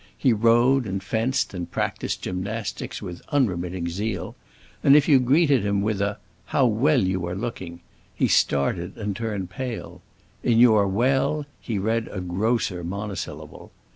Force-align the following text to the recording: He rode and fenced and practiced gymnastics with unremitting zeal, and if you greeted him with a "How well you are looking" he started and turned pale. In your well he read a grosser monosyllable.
He 0.17 0.33
rode 0.33 0.87
and 0.87 1.03
fenced 1.03 1.53
and 1.53 1.69
practiced 1.69 2.23
gymnastics 2.23 3.03
with 3.03 3.21
unremitting 3.29 3.87
zeal, 3.87 4.35
and 4.83 4.95
if 4.95 5.07
you 5.07 5.19
greeted 5.19 5.63
him 5.63 5.83
with 5.83 6.01
a 6.01 6.17
"How 6.45 6.65
well 6.65 7.03
you 7.03 7.23
are 7.27 7.35
looking" 7.35 7.81
he 8.15 8.27
started 8.27 8.97
and 8.97 9.15
turned 9.15 9.51
pale. 9.51 10.01
In 10.41 10.57
your 10.57 10.87
well 10.87 11.45
he 11.59 11.77
read 11.77 12.09
a 12.11 12.19
grosser 12.19 12.83
monosyllable. 12.83 13.71